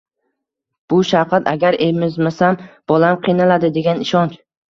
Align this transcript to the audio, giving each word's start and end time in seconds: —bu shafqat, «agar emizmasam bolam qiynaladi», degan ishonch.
—bu 0.93 1.01
shafqat, 1.09 1.49
«agar 1.51 1.77
emizmasam 1.89 2.57
bolam 2.93 3.21
qiynaladi», 3.27 3.73
degan 3.79 4.05
ishonch. 4.09 4.35